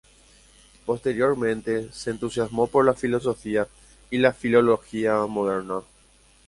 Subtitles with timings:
[0.87, 3.67] Posteriormente, se entusiasmó por la filosofía
[4.09, 5.81] y la filología moderna.